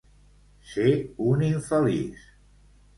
Ser 0.71 0.95
un 1.29 1.47
infeliç. 1.51 2.29